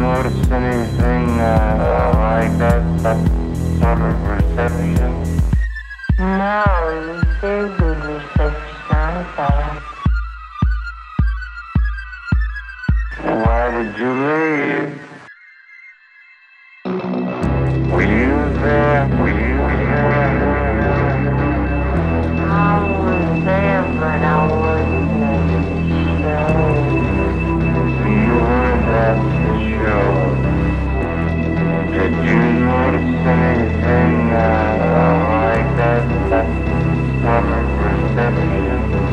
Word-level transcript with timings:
notice 0.00 0.50
anything 0.50 1.28
uh, 1.40 2.12
like 2.14 2.56
that, 2.58 2.82
that 3.02 3.20
sort 3.80 4.00
of 4.00 4.16
reception? 4.32 5.12
No, 6.18 6.64
it 6.88 7.04
was 7.08 7.24
very 7.40 7.68
good 7.78 7.98
reception, 8.04 8.76
I 8.92 9.80
Why 13.22 13.70
did 13.70 13.98
you 13.98 14.10
leave? 14.26 15.09
happening. 38.20 39.09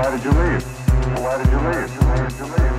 why 0.00 0.10
did 0.10 0.24
you 0.24 0.30
leave? 0.30 0.62
Why 1.20 1.36
did 1.36 1.52
you 1.52 1.58
leave? 1.58 1.90
Why 2.00 2.26
did 2.26 2.38
you 2.38 2.44
leave? 2.46 2.69